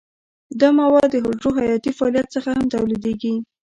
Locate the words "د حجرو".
1.11-1.49